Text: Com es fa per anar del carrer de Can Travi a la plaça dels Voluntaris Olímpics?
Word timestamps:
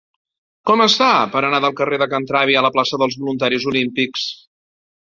Com 0.69 0.81
es 0.85 0.95
fa 1.01 1.09
per 1.35 1.43
anar 1.49 1.59
del 1.67 1.77
carrer 1.81 2.01
de 2.05 2.09
Can 2.15 2.27
Travi 2.33 2.59
a 2.59 2.65
la 2.69 2.75
plaça 2.79 3.03
dels 3.05 3.21
Voluntaris 3.23 3.71
Olímpics? 3.75 4.27